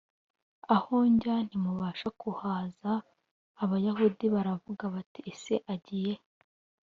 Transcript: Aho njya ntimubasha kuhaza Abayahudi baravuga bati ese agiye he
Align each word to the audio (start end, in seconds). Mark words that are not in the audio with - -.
Aho 0.75 0.95
njya 1.13 1.35
ntimubasha 1.45 2.07
kuhaza 2.21 2.91
Abayahudi 3.63 4.25
baravuga 4.35 4.83
bati 4.95 5.19
ese 5.31 5.53
agiye 5.73 6.13
he 6.21 6.25